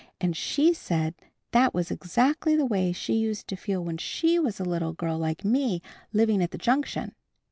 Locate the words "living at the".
6.11-6.57